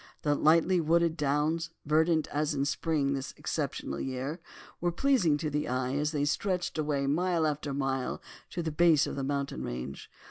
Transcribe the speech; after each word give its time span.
The 0.23 0.33
lightly 0.33 0.81
wooded 0.81 1.15
downs, 1.15 1.69
verdant 1.85 2.25
as 2.29 2.55
in 2.55 2.65
spring 2.65 3.09
in 3.09 3.13
this 3.13 3.35
exceptional 3.37 3.99
year, 3.99 4.39
were 4.79 4.91
pleasing 4.91 5.37
to 5.37 5.51
the 5.51 5.67
eye 5.67 5.93
as 5.95 6.11
they 6.11 6.25
stretched 6.25 6.79
away 6.79 7.05
mile 7.05 7.45
after 7.45 7.71
mile 7.71 8.19
to 8.49 8.63
the 8.63 8.71
base 8.71 9.05
of 9.05 9.15
the 9.15 9.23
mountain 9.23 9.61
range. 9.61 10.09